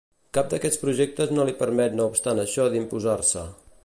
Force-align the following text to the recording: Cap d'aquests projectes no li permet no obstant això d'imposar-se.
Cap 0.35 0.47
d'aquests 0.53 0.79
projectes 0.85 1.33
no 1.37 1.45
li 1.49 1.53
permet 1.59 1.99
no 1.99 2.09
obstant 2.13 2.45
això 2.45 2.67
d'imposar-se. 2.77 3.45